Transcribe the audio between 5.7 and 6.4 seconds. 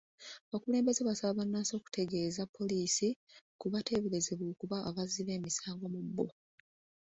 mu bbo.